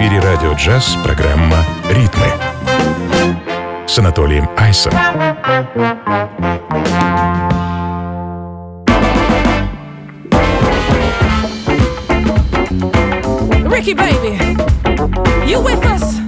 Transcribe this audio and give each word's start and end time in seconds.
эфире 0.00 0.18
радио 0.20 0.54
джаз 0.54 0.96
программа 1.04 1.58
«Ритмы» 1.90 2.24
с 3.86 3.98
Анатолием 3.98 4.48
Айсом. 4.56 4.94
Ricky, 13.68 13.92
baby, 13.92 14.38
you 15.46 15.60
with 15.60 15.84
us? 15.84 16.19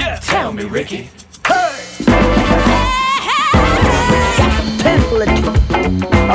Yeah. 0.00 0.16
Tell 0.16 0.50
me, 0.52 0.64
Ricky. 0.64 1.10
Tell 1.42 1.70
it. 5.20 5.30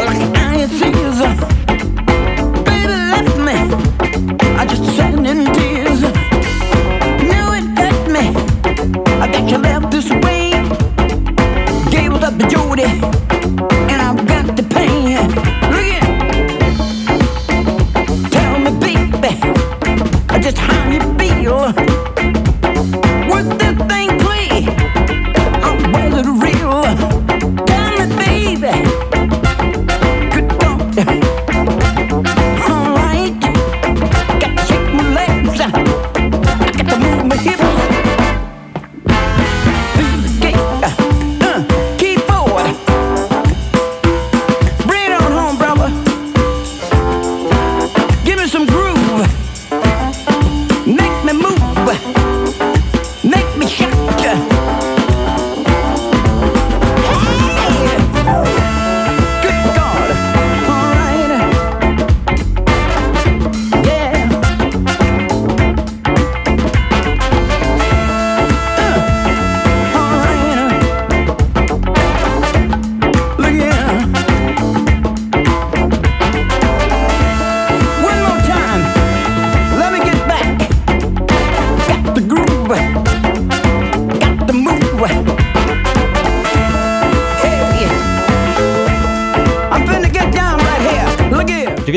Like 0.06 0.22
iron 0.38 0.70
seas. 0.70 1.20
Baby 2.68 2.96
left 3.14 3.38
me. 3.48 3.58
I 4.56 4.66
just 4.70 4.86
sat 4.96 5.14
in 5.16 5.46
tears. 5.58 6.02
Knew 7.30 7.48
it 7.58 7.66
hurt 7.80 8.04
me. 8.16 8.26
I 9.20 9.28
think 9.32 9.50
you 9.50 9.58
left 9.58 9.90
this 9.90 10.10
way. 10.12 10.52
Gave 11.90 12.14
us 12.14 12.24
up 12.24 12.38
to 12.38 12.46
Jody. 12.48 12.86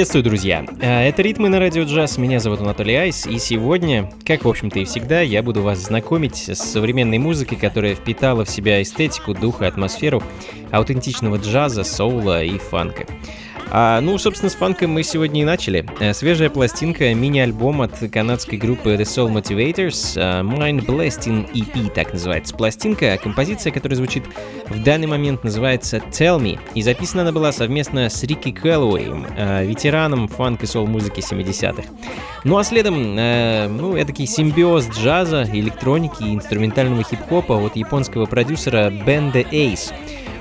Приветствую, 0.09 0.25
друзья! 0.25 0.65
Э, 0.81 1.07
Это 1.07 1.21
«Ритмы 1.21 1.51
на 1.51 1.59
радио 1.59 1.83
джаз», 1.83 2.17
меня 2.17 2.41
зовут 2.41 2.63
Анатолий 2.63 2.95
Айс, 2.95 3.27
и 3.27 3.39
сегодня, 3.39 4.11
как, 4.25 4.47
в 4.47 4.49
общем-то, 4.49 4.79
и 4.79 4.87
всегда, 4.87 5.21
я 5.21 5.43
буду 5.43 5.61
вас 5.61 5.81
знакомить 5.81 6.49
с 6.49 6.57
современной 6.57 7.19
музыкой, 7.19 7.59
которая 7.59 7.95
впитала 7.95 8.47
в 8.47 8.49
себя 8.49 8.81
эстетику, 8.81 9.35
дух 9.35 9.61
и 9.61 9.67
атмосферу 9.67 10.23
аутентичного 10.71 11.37
джаза, 11.37 11.85
соула 11.85 12.43
и 12.43 12.57
фанка. 12.57 13.05
А, 13.71 14.01
ну, 14.01 14.17
собственно, 14.19 14.49
с 14.51 14.55
фанком 14.55 14.93
мы 14.93 15.03
сегодня 15.03 15.43
и 15.43 15.45
начали. 15.45 15.87
Э, 16.01 16.15
Свежая 16.15 16.49
пластинка, 16.49 17.13
мини-альбом 17.13 17.83
от 17.83 17.99
канадской 18.11 18.57
группы 18.57 18.95
The 18.95 19.03
Soul 19.03 19.31
Motivators, 19.33 20.13
э, 20.17 20.43
Mind 20.43 20.87
Blasting 20.87 21.53
EP, 21.53 21.91
так 21.91 22.13
называется 22.15 22.55
пластинка. 22.55 23.19
Композиция, 23.23 23.71
которая 23.71 23.97
звучит 23.97 24.25
в 24.69 24.83
данный 24.83 25.07
момент, 25.07 25.45
называется 25.45 25.99
Tell 26.11 26.41
Me, 26.41 26.59
и 26.75 26.83
записана 26.83 27.23
она 27.23 27.33
была 27.33 27.53
совместно 27.53 28.09
с 28.09 28.23
Рики 28.23 28.53
Кэллоуэем, 28.53 29.27
э, 29.37 29.67
ветераном 29.67 30.29
фанк 30.29 30.63
и 30.63 30.67
соул-музыки 30.67 31.21
70-х. 31.21 31.89
Ну 32.45 32.57
а 32.57 32.65
следом, 32.65 33.19
э, 33.19 33.69
ну, 33.69 33.97
эдакий 33.97 34.27
симбиоз 34.27 34.89
джаза, 34.89 35.45
электроники 35.45 36.23
и 36.23 36.35
инструментального 36.35 37.03
хип-хопа 37.03 37.53
от 37.53 37.77
японского 37.77 38.25
продюсера 38.25 38.91
The 38.91 39.51
Ace. 39.51 39.93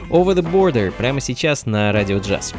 Over 0.09 0.35
the 0.35 0.49
Border 0.49 0.91
прямо 0.91 1.19
сейчас 1.19 1.65
на 1.65 1.91
радио 1.91 2.19
джаз. 2.19 2.53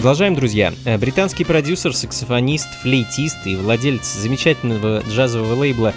Продолжаем, 0.00 0.34
друзья. 0.34 0.72
Э, 0.86 0.96
британский 0.96 1.44
продюсер, 1.44 1.94
саксофонист, 1.94 2.68
флейтист 2.80 3.46
и 3.46 3.54
владелец 3.54 4.10
замечательного 4.14 5.02
джазового 5.06 5.54
лейбла 5.54 5.92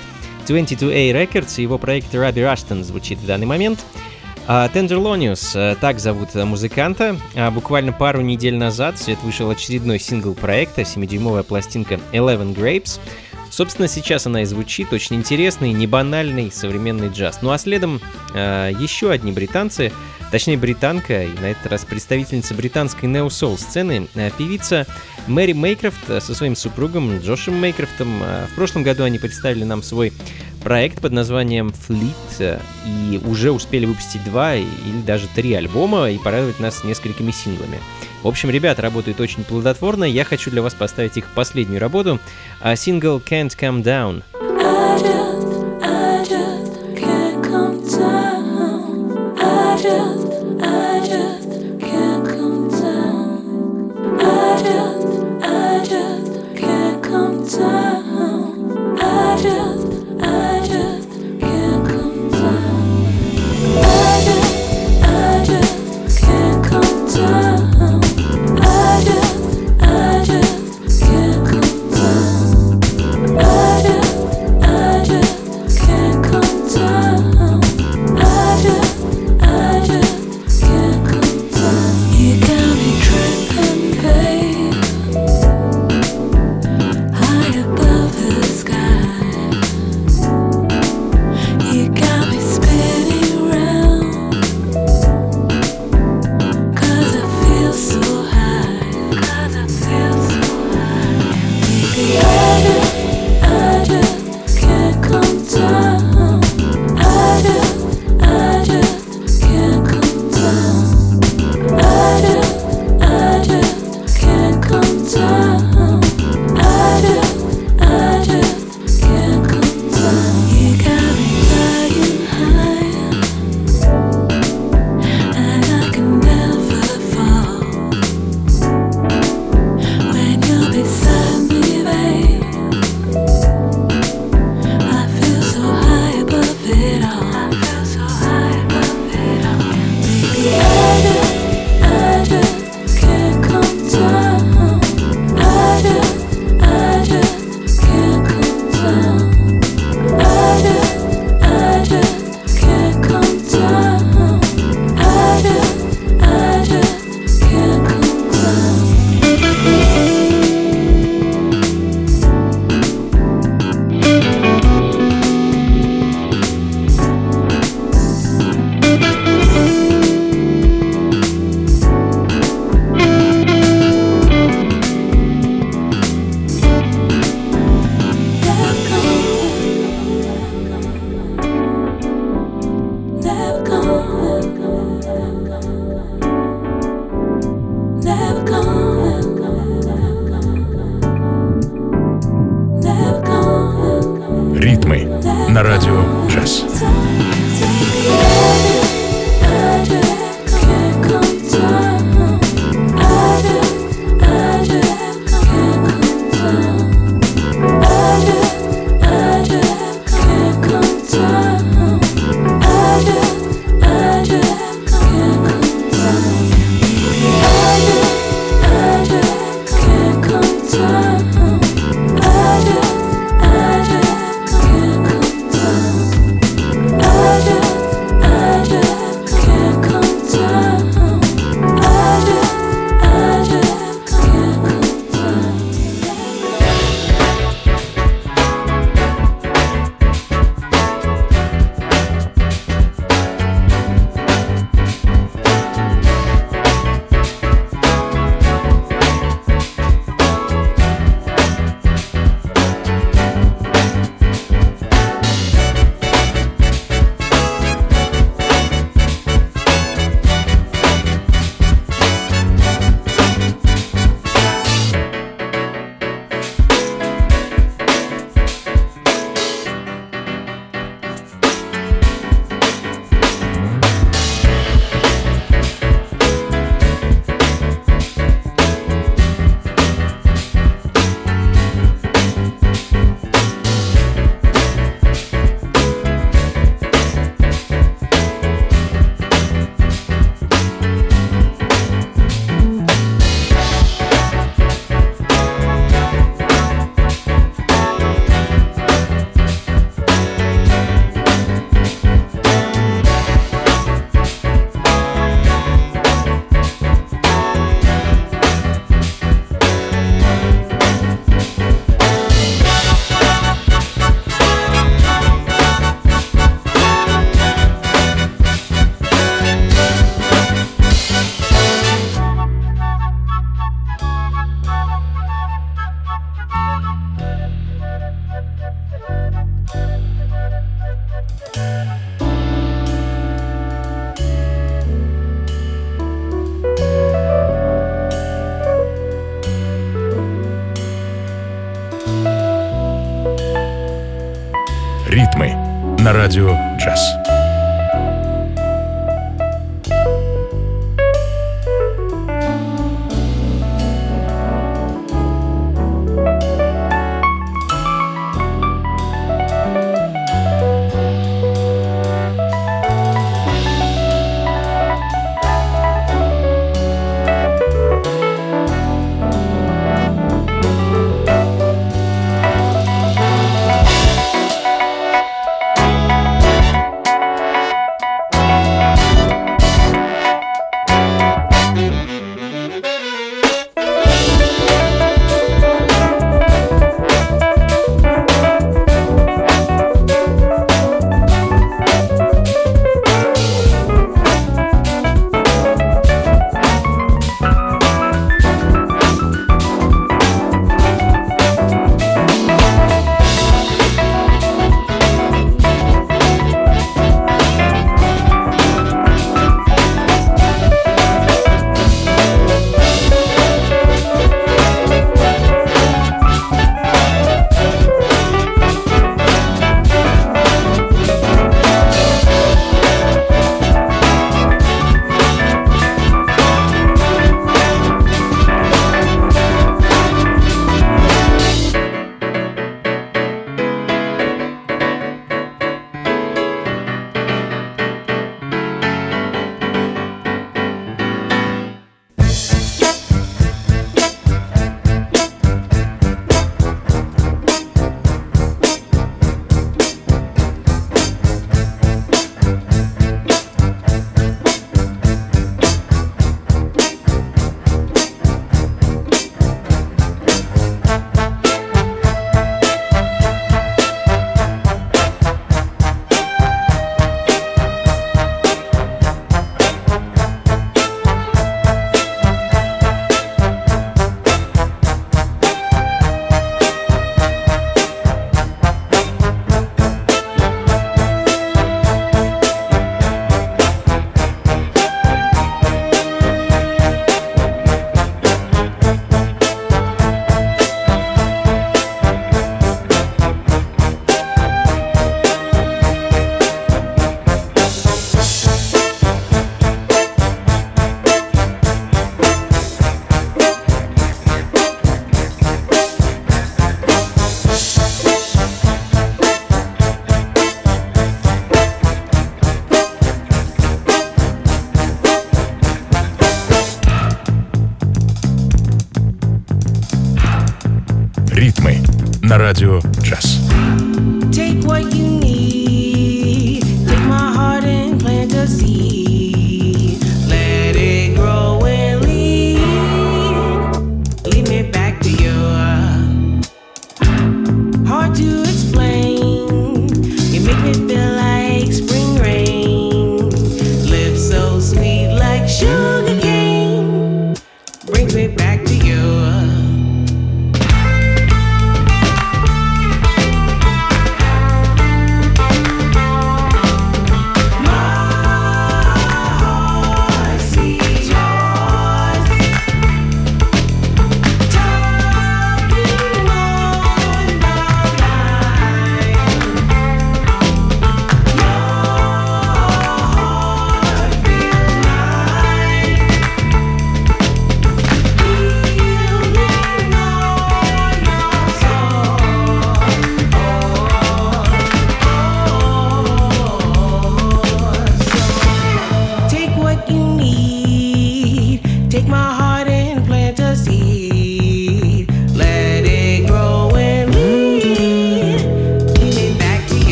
22A 0.46 1.14
Records 1.14 1.54
и 1.56 1.62
его 1.62 1.78
проект 1.78 2.14
Раби 2.14 2.42
Раштон 2.42 2.84
звучит 2.84 3.18
в 3.20 3.26
данный 3.26 3.46
момент. 3.46 3.80
А 4.46 4.68
Tenderlonius, 4.68 5.58
э, 5.58 5.78
так 5.80 6.02
зовут 6.02 6.36
музыканта. 6.36 7.16
А 7.34 7.50
буквально 7.50 7.94
пару 7.94 8.20
недель 8.20 8.58
назад 8.58 9.00
в 9.00 9.02
свет 9.02 9.20
вышел 9.24 9.50
очередной 9.50 10.00
сингл 10.00 10.34
проекта, 10.34 10.82
7-дюймовая 10.82 11.44
пластинка 11.44 11.98
Eleven 12.12 12.54
Grapes. 12.54 13.00
Собственно, 13.54 13.88
сейчас 13.88 14.26
она 14.26 14.42
и 14.42 14.46
звучит, 14.46 14.92
очень 14.94 15.16
интересный, 15.16 15.74
не 15.74 15.86
банальный 15.86 16.52
современный 16.52 17.10
джаз. 17.10 17.44
Ну 17.44 17.52
а 17.52 17.60
следом 17.60 18.02
э, 18.34 18.72
еще 18.80 19.12
одни 19.12 19.32
британцы— 19.32 19.92
Точнее, 20.34 20.58
британка, 20.58 21.26
и 21.26 21.40
на 21.42 21.52
этот 21.52 21.68
раз 21.68 21.86
представительница 21.86 22.56
британской 22.56 23.08
нео-соул 23.08 23.56
сцены, 23.56 24.08
э, 24.16 24.32
певица 24.36 24.88
Мэри 25.28 25.54
Мейкрофт 25.54 26.10
э, 26.10 26.20
со 26.22 26.34
своим 26.34 26.56
супругом 26.56 27.20
Джошем 27.20 27.54
Мейкрофтом. 27.54 28.24
Э, 28.24 28.48
в 28.52 28.56
прошлом 28.56 28.82
году 28.82 29.04
они 29.04 29.20
представили 29.20 29.64
нам 29.64 29.84
свой 29.84 30.12
проект 30.64 31.02
под 31.02 31.12
названием 31.12 31.72
Fleet 31.88 32.60
и 32.88 33.22
уже 33.24 33.52
успели 33.52 33.86
выпустить 33.86 34.24
два 34.24 34.56
или 34.56 35.02
даже 35.06 35.28
три 35.28 35.54
альбома 35.54 36.10
и 36.10 36.18
порадовать 36.18 36.60
нас 36.60 36.84
несколькими 36.84 37.30
синглами. 37.30 37.80
В 38.24 38.28
общем, 38.28 38.50
ребята 38.50 38.82
работают 38.82 39.20
очень 39.20 39.44
плодотворно. 39.44 40.06
Я 40.06 40.24
хочу 40.24 40.50
для 40.50 40.62
вас 40.62 40.74
поставить 40.74 41.18
их 41.18 41.28
последнюю 41.36 41.82
работу. 41.82 42.20
Сингл 42.76 43.18
Can't 43.20 43.50
Come 43.50 43.84
Down. 43.84 44.24
I 44.34 44.98
just, 44.98 45.84
I 45.84 46.24
just 46.24 46.96
can't 46.96 47.44
come 47.44 47.84
down. 47.86 49.38
I 49.38 49.78
just 49.78 50.23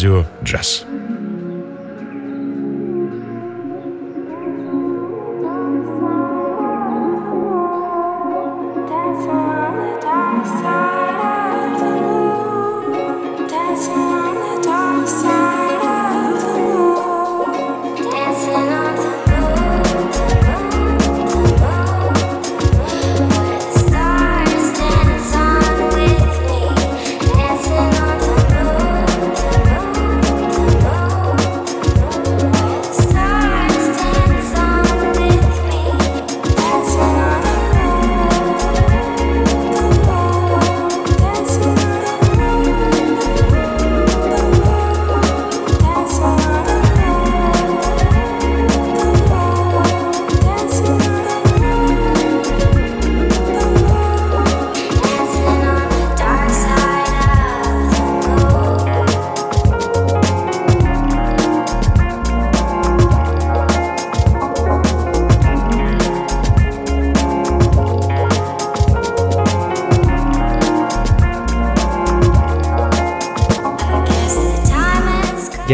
радио 0.00 0.24
«Джаз». 0.42 0.89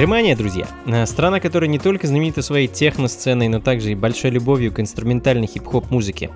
Германия, 0.07 0.37
друзья, 0.37 0.69
э, 0.87 1.05
страна, 1.05 1.41
которая 1.41 1.69
не 1.69 1.81
только 1.81 2.07
знаменита 2.07 2.41
своей 2.41 2.69
техно-сценой, 2.69 3.49
но 3.49 3.59
также 3.59 3.91
и 3.91 3.97
большой 3.97 4.31
любовью 4.31 4.71
к 4.71 4.79
инструментальной 4.79 5.49
хип-хоп 5.49 5.91
музыке. 5.91 6.31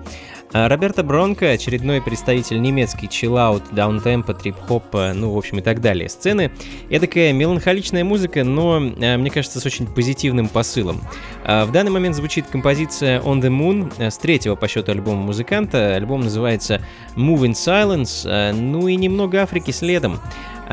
А 0.51 0.67
Роберто 0.67 1.03
Бронко, 1.03 1.49
очередной 1.49 2.01
представитель 2.01 2.61
немецкий 2.61 3.07
чиллаут, 3.07 3.63
даунтемпа, 3.71 4.33
трип-хопа, 4.33 5.13
ну, 5.15 5.31
в 5.31 5.37
общем, 5.37 5.59
и 5.59 5.61
так 5.61 5.79
далее. 5.79 6.09
Сцены— 6.09 6.51
это 6.89 7.07
такая 7.07 7.31
меланхоличная 7.31 8.03
музыка, 8.03 8.43
но, 8.43 8.81
э, 8.81 9.15
мне 9.15 9.29
кажется, 9.29 9.61
с 9.61 9.65
очень 9.65 9.87
позитивным 9.87 10.49
посылом. 10.49 10.99
В 11.45 11.71
данный 11.71 11.91
момент 11.91 12.17
звучит 12.17 12.47
композиция 12.47 13.21
On 13.21 13.39
the 13.41 13.47
Moon 13.47 13.93
э, 13.99 14.11
с 14.11 14.17
третьего 14.17 14.55
по 14.57 14.67
счету 14.67 14.91
альбома 14.91 15.21
музыканта. 15.21 15.95
Альбом 15.95 16.23
называется 16.23 16.81
Move 17.15 17.49
in 17.49 17.53
Silence, 17.53 18.51
ну 18.51 18.89
и 18.89 18.97
немного 18.97 19.41
Африки 19.41 19.71
следом. 19.71 20.19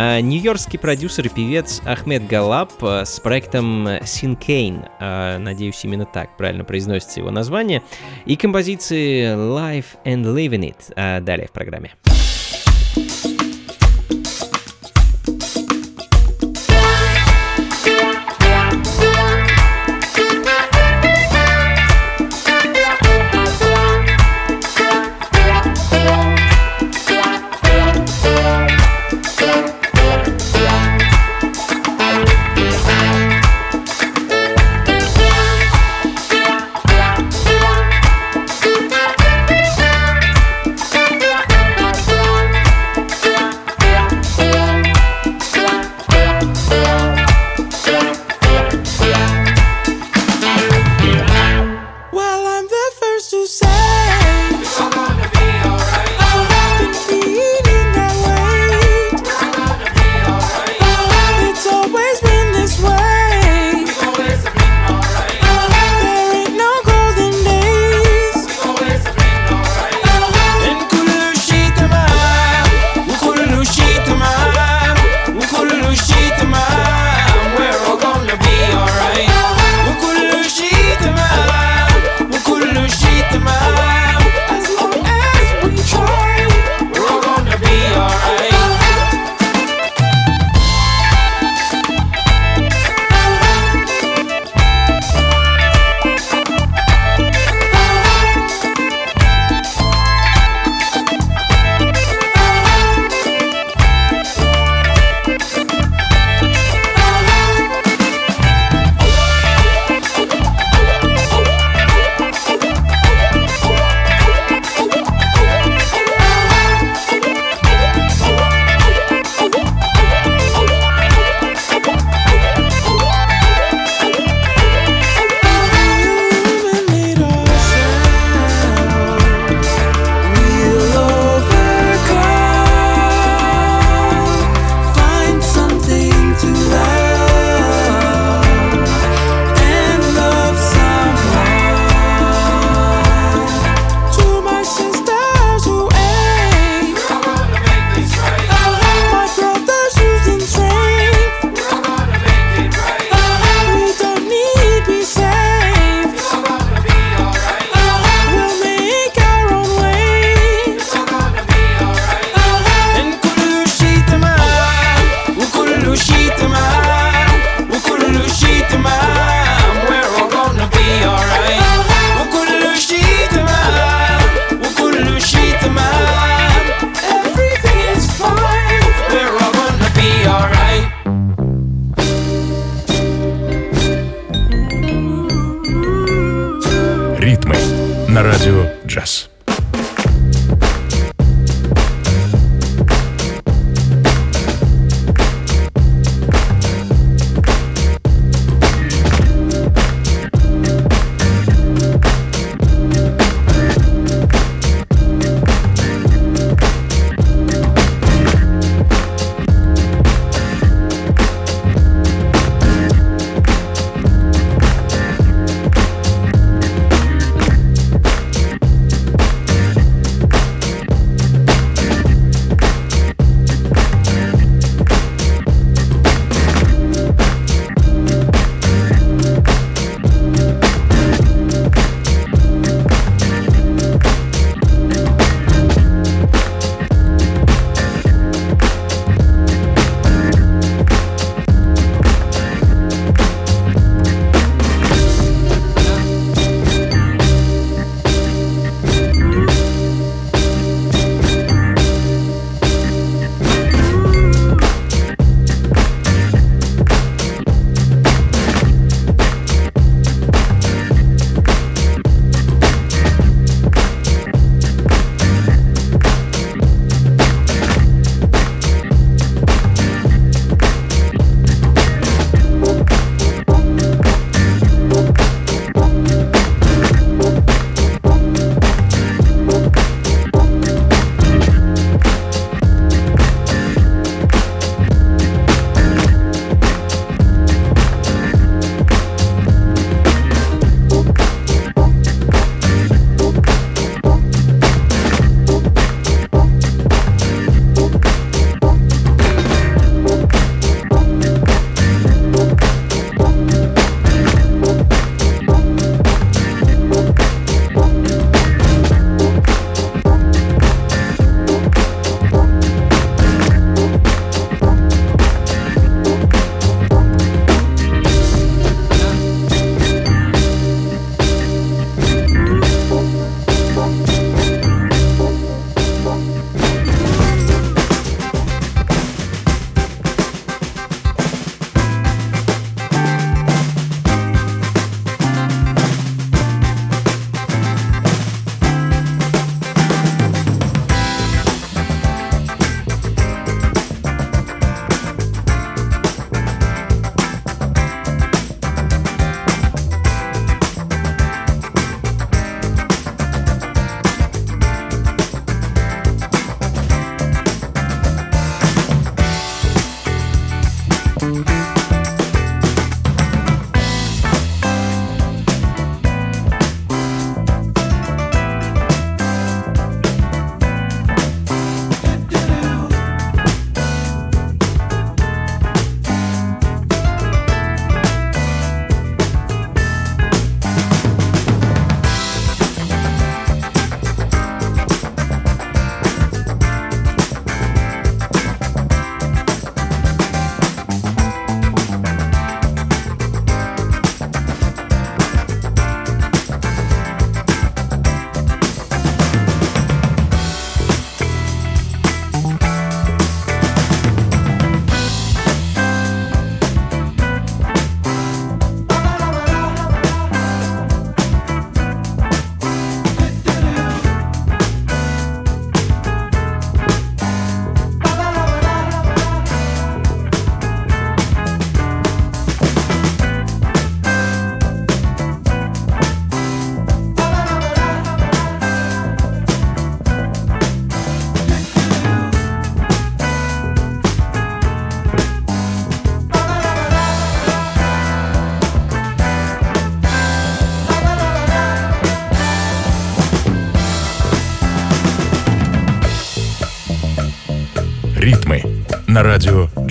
А, 0.01 0.21
нью-йоркский 0.21 0.79
продюсер 0.79 1.27
и 1.27 1.29
певец 1.29 1.83
Ахмед 1.85 2.25
Галаб 2.29 2.71
а, 2.83 3.05
с 3.05 3.19
проектом 3.19 3.89
Синкейн, 4.05 4.85
а, 5.01 5.39
надеюсь, 5.39 5.85
именно 5.85 6.07
так 6.07 6.37
правильно 6.37 6.63
произносится 6.63 7.19
его 7.19 7.33
название, 7.33 7.83
и 8.25 8.37
композиции 8.37 9.35
Life 9.35 9.99
and 10.05 10.23
Living 10.23 10.73
It 10.73 11.21
далее 11.25 11.49
в 11.49 11.51
программе. 11.51 11.97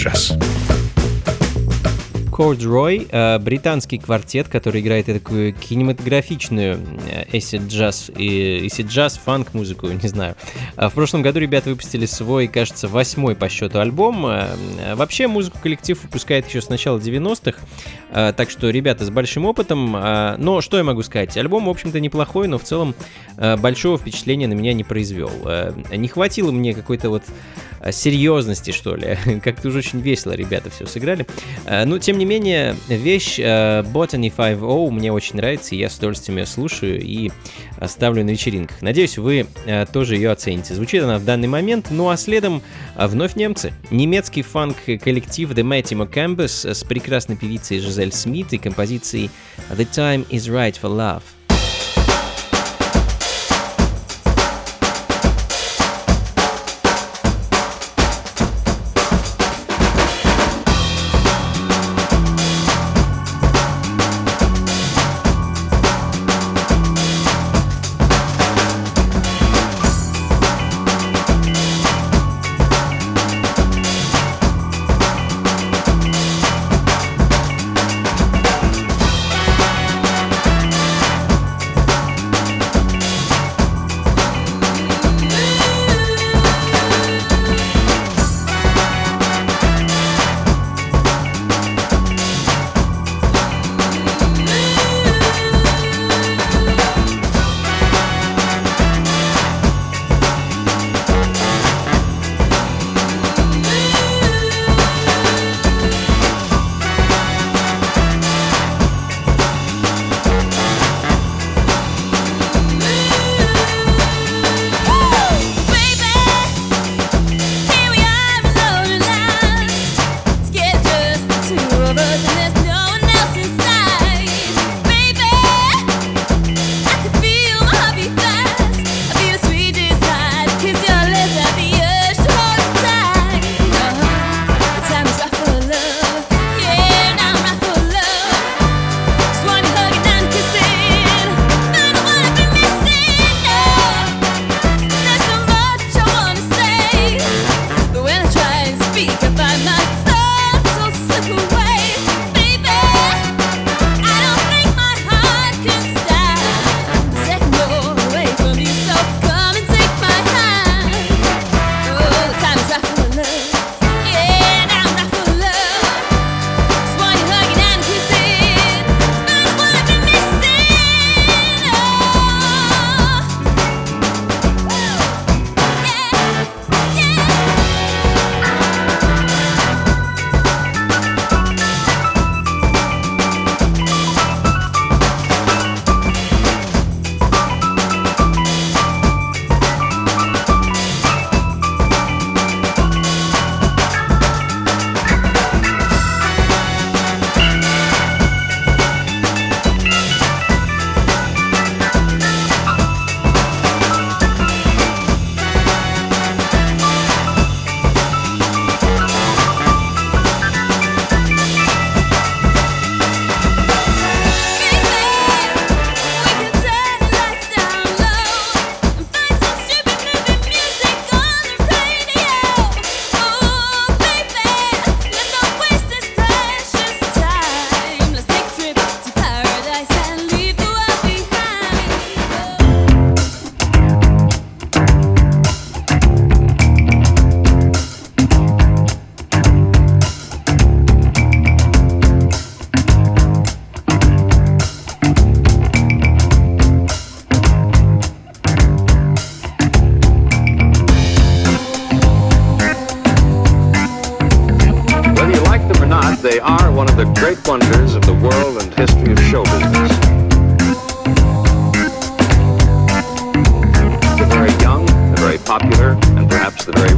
«Джаз». 0.08 0.34
Corduroy, 2.32 3.08
э, 3.10 3.40
британский 3.40 3.98
квартет, 3.98 4.48
который 4.48 4.82
играет 4.82 5.08
такую 5.08 5.54
кинематографичную 5.54 6.80
acid 7.34 7.68
джаз 7.68 8.12
и 8.16 8.68
acid 8.68 8.88
джаз, 8.88 9.18
фанк 9.18 9.54
музыку, 9.54 9.88
не 9.88 10.08
знаю. 10.08 10.36
А 10.78 10.90
В 10.90 10.94
прошлом 10.94 11.24
году 11.24 11.40
ребята 11.40 11.72
выпустили 11.72 12.06
свой, 12.06 12.48
кажется, 12.48 12.88
восьмой 12.88 13.36
по 13.36 13.50
счету 13.50 13.80
альбом. 13.80 14.28
Э, 14.28 14.94
Вообще 14.94 15.28
музыку 15.28 15.58
коллектив 15.62 16.02
выпускает 16.04 16.48
еще 16.48 16.62
с 16.62 16.70
начала 16.70 17.00
90-х, 17.00 17.60
э, 18.12 18.34
так 18.38 18.52
что 18.52 18.70
ребята 18.70 19.04
с 19.04 19.10
большим 19.10 19.46
опытом. 19.46 19.92
Но 20.38 20.62
что 20.62 20.78
я 20.78 20.84
могу 20.84 21.02
сказать? 21.02 21.36
Альбом, 21.36 21.66
в 21.66 21.70
общем-то, 21.70 22.00
неплохой, 22.00 22.48
но 22.48 22.60
в 22.60 22.64
целом 22.64 22.94
большого 23.38 23.98
впечатления 23.98 24.48
на 24.48 24.54
меня 24.54 24.74
не 24.74 24.84
произвел. 24.84 25.32
Не 25.92 26.08
хватило 26.08 26.52
мне 26.52 26.76
какой-то 26.76 27.10
вот 27.10 27.24
серьезности, 27.92 28.72
что 28.72 28.96
ли. 28.96 29.18
Как-то 29.44 29.70
уже 29.70 29.80
очень 29.80 30.02
весело 30.02 30.34
ребята 30.34 30.70
все 30.70 30.86
сыграли. 30.86 31.26
Но, 31.86 31.98
тем 32.00 32.18
не 32.18 32.26
менее, 32.26 32.76
вещь 32.88 33.40
Botany 33.40 34.32
5.0 34.36 34.92
мне 34.92 35.12
очень 35.12 35.38
нравится, 35.38 35.76
и 35.76 35.80
я 35.80 35.90
с 35.90 35.98
удовольствием 35.98 36.38
ее 36.40 36.46
слушаю 36.46 37.02
и 37.02 37.32
ставлю 37.86 38.24
на 38.24 38.32
вечеринках. 38.32 38.82
Надеюсь, 38.82 39.18
вы 39.18 39.48
тоже 39.92 40.16
ее 40.16 40.32
оцените. 40.32 40.67
Звучит 40.74 41.04
она 41.04 41.18
в 41.18 41.26
данный 41.26 41.48
момент, 41.48 41.88
ну 41.90 42.10
а 42.10 42.18
следом 42.18 42.62
э, 42.96 43.08
вновь 43.08 43.36
немцы. 43.36 43.74
Немецкий 43.92 44.42
фанк-коллектив 44.42 45.52
The 45.52 45.64
Mighty 45.64 46.12
Campus 46.12 46.74
с 46.74 46.84
прекрасной 46.84 47.36
певицей 47.38 47.80
Жизель 47.80 48.14
Смит 48.14 48.54
и 48.54 48.58
композицией 48.58 49.30
The 49.70 49.88
Time 49.90 50.28
Is 50.30 50.52
Right 50.52 50.80
For 50.82 50.90
Love. 50.90 51.37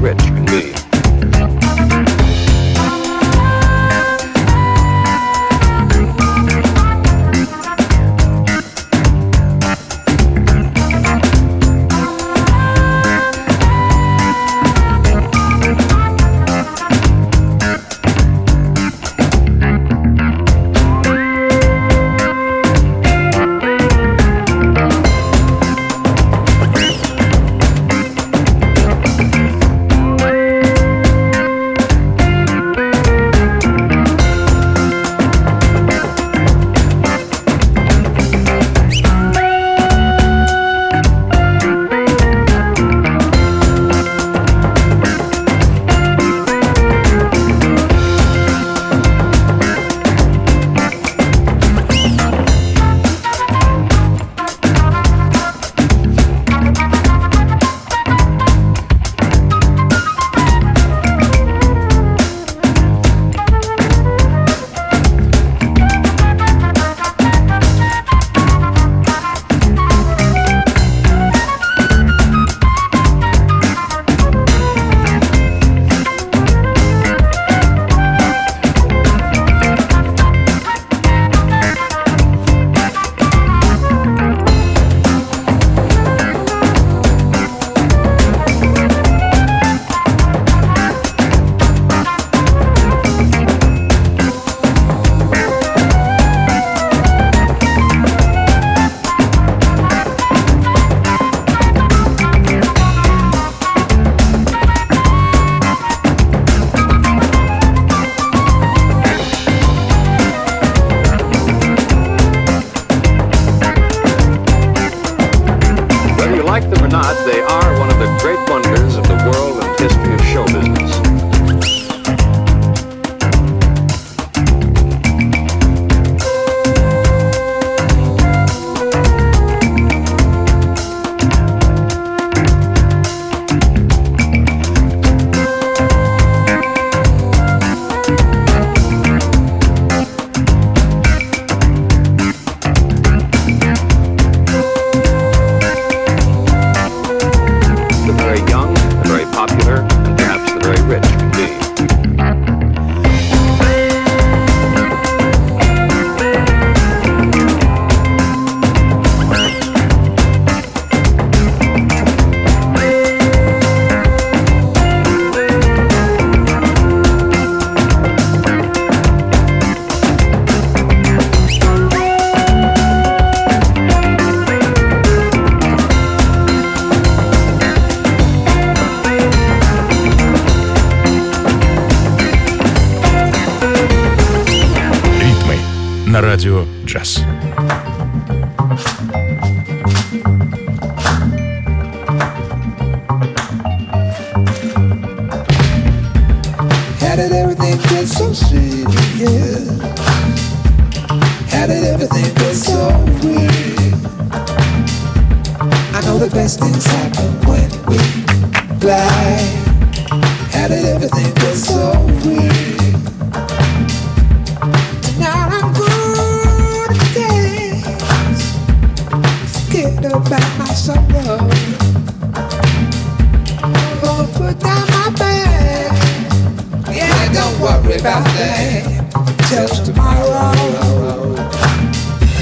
rich 0.10 0.22
and 0.28 0.46
me. 0.52 0.89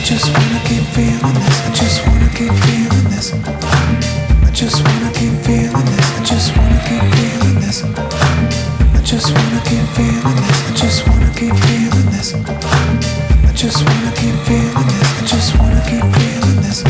Just 0.07 0.29
wanna 0.31 0.59
keep 0.65 0.85
feeling 0.93 1.33
this. 1.33 1.49
I 1.65 1.73
just 1.73 2.05
wanna 2.05 2.29
keep 2.35 2.53
feeling 2.61 3.09
this. 3.09 3.33
I 3.33 4.51
just 4.53 4.85
wanna 4.85 5.09
keep 5.15 5.33
feeling 5.45 5.85
this. 5.85 6.13
I 6.13 6.21
just 6.21 6.55
wanna 6.55 6.79
keep 6.85 7.01
feeling 7.17 7.57
this. 7.59 7.83
I 7.83 9.01
just 9.01 9.33
wanna 9.33 9.59
keep 9.65 9.85
feeling 9.97 10.37
this. 10.37 10.61
I 10.61 10.71
just 10.75 11.07
wanna 11.07 11.31
keep 11.33 11.55
feeling 11.65 12.05
this. 12.13 12.33
I 12.33 13.51
just 13.55 13.81
wanna 13.83 14.11
keep 14.13 14.35
feeling 14.45 14.87
this. 14.93 15.17
I 15.17 15.25
just 15.25 15.57
wanna 15.57 15.81
keep 15.89 16.05
feeling 16.13 16.61
this. 16.61 16.83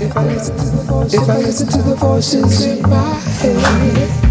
If 0.00 0.16
I 0.16 1.38
listen 1.38 1.66
to 1.68 1.82
the 1.82 1.94
voices 1.94 2.64
in 2.66 2.82
my 2.82 3.14
head, 3.40 4.27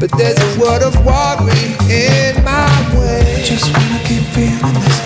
But 0.00 0.10
there's 0.16 0.38
a 0.38 0.60
word 0.60 0.82
of 0.82 0.94
warning 1.04 1.76
in 1.90 2.42
my 2.42 2.70
way. 2.96 3.36
I 3.36 3.42
just 3.44 3.70
wanna 3.76 4.02
keep 4.04 4.22
feeling 4.32 4.74
this. 4.80 4.99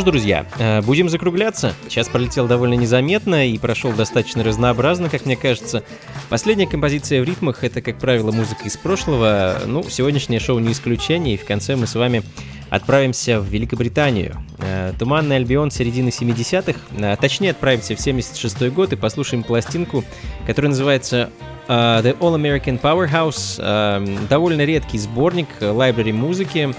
Ж, 0.00 0.04
друзья, 0.04 0.46
э, 0.58 0.82
будем 0.82 1.08
закругляться. 1.08 1.74
Час 1.88 2.08
пролетел 2.08 2.46
довольно 2.46 2.74
незаметно 2.74 3.48
и 3.48 3.58
прошел 3.58 3.92
достаточно 3.92 4.44
разнообразно, 4.44 5.08
как 5.08 5.24
мне 5.26 5.36
кажется. 5.36 5.82
Последняя 6.28 6.66
композиция 6.66 7.22
в 7.22 7.24
ритмах— 7.24 7.62
это, 7.64 7.80
как 7.80 7.98
правило, 7.98 8.30
музыка 8.30 8.64
из 8.64 8.76
прошлого. 8.76 9.58
Ну, 9.66 9.82
сегодняшнее 9.88 10.40
шоу 10.40 10.58
не 10.58 10.72
исключение, 10.72 11.34
и 11.34 11.36
в 11.38 11.44
конце 11.44 11.76
мы 11.76 11.86
с 11.86 11.94
вами 11.94 12.22
отправимся 12.70 13.40
в 13.40 13.46
Великобританию. 13.46 14.36
Э, 14.58 14.92
Туманный 14.98 15.36
Альбион 15.36 15.70
середины 15.70 16.08
70-х. 16.08 16.78
Э, 16.98 17.16
Точнее, 17.20 17.50
отправимся 17.50 17.96
в 17.96 18.00
76 18.00 18.70
год 18.70 18.92
и 18.92 18.96
послушаем 18.96 19.42
пластинку, 19.42 20.04
которая 20.46 20.70
называется 20.70 21.30
The 21.68 22.18
All 22.18 22.34
American 22.34 22.80
Powerhouse. 22.80 24.26
Довольно 24.28 24.64
редкий 24.64 24.96
сборник 24.96 25.48
лайбрери 25.60 26.12
музыки, 26.12 26.74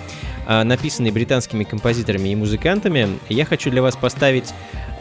написанный 0.49 1.11
британскими 1.11 1.63
композиторами 1.63 2.29
и 2.29 2.35
музыкантами. 2.35 3.19
Я 3.29 3.45
хочу 3.45 3.69
для 3.69 3.83
вас 3.83 3.95
поставить 3.95 4.53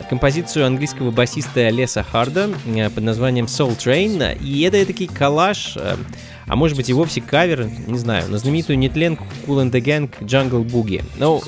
композицию 0.09 0.66
английского 0.66 1.11
басиста 1.11 1.68
Леса 1.68 2.03
Харда 2.03 2.51
э, 2.66 2.90
под 2.90 3.05
названием 3.05 3.46
Soul 3.46 3.76
Train. 3.76 4.38
И 4.42 4.62
это 4.62 4.84
такой 4.86 5.07
коллаж, 5.07 5.74
э, 5.76 5.96
а 6.46 6.57
может 6.57 6.76
быть 6.76 6.88
и 6.88 6.92
вовсе 6.92 7.20
кавер, 7.20 7.68
не 7.86 7.99
знаю, 7.99 8.30
на 8.30 8.38
знаменитую 8.38 8.78
нетленку 8.78 9.26
Cool 9.46 9.64
and 9.64 9.70
the 9.70 9.80
Gang 9.80 10.11
Jungle 10.20 10.64
Boogie. 10.64 11.05
Ну, 11.18 11.42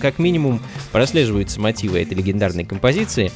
как 0.00 0.18
минимум, 0.18 0.60
прослеживаются 0.92 1.60
мотивы 1.60 2.00
этой 2.00 2.14
легендарной 2.14 2.64
композиции. 2.64 3.30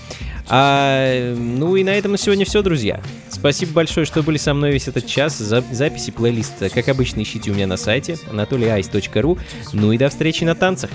А, 0.48 1.34
ну 1.36 1.76
и 1.76 1.84
на 1.84 1.90
этом 1.90 2.12
на 2.12 2.18
сегодня 2.18 2.44
все, 2.44 2.62
друзья. 2.62 3.00
Спасибо 3.28 3.72
большое, 3.72 4.04
что 4.04 4.22
были 4.22 4.36
со 4.36 4.52
мной 4.52 4.72
весь 4.72 4.88
этот 4.88 5.06
час. 5.06 5.38
За 5.38 5.62
записи 5.70 6.10
плейлиста, 6.10 6.68
как 6.70 6.88
обычно, 6.88 7.22
ищите 7.22 7.50
у 7.50 7.54
меня 7.54 7.66
на 7.66 7.76
сайте 7.76 8.14
anatolyice.ru. 8.30 9.38
Ну 9.72 9.92
и 9.92 9.98
до 9.98 10.08
встречи 10.08 10.44
на 10.44 10.54
танцах. 10.54 10.90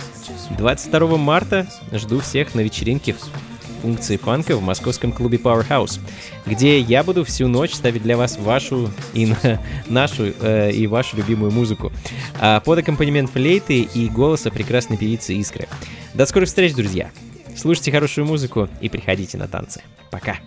22 0.57 1.17
марта 1.17 1.67
жду 1.93 2.19
всех 2.19 2.53
на 2.53 2.61
вечеринке 2.61 3.13
в 3.13 3.54
функции 3.85 4.17
фанка 4.17 4.57
в 4.57 4.63
московском 4.63 5.11
клубе 5.11 5.37
Powerhouse, 5.37 5.99
где 6.47 6.79
я 6.79 7.03
буду 7.03 7.23
всю 7.23 7.47
ночь 7.47 7.75
ставить 7.75 8.01
для 8.01 8.17
вас 8.17 8.35
вашу 8.39 8.89
и 9.13 9.27
на- 9.27 9.61
нашу 9.87 10.33
э, 10.41 10.71
и 10.71 10.87
вашу 10.87 11.17
любимую 11.17 11.51
музыку 11.51 11.91
а, 12.39 12.61
под 12.61 12.79
аккомпанемент 12.79 13.29
флейты 13.29 13.81
и 13.81 14.09
голоса 14.09 14.49
прекрасной 14.49 14.97
певицы 14.97 15.35
Искры. 15.35 15.67
До 16.15 16.25
скорых 16.25 16.49
встреч, 16.49 16.73
друзья! 16.73 17.11
Слушайте 17.55 17.91
хорошую 17.91 18.25
музыку 18.25 18.69
и 18.81 18.89
приходите 18.89 19.37
на 19.37 19.47
танцы. 19.47 19.83
Пока! 20.09 20.37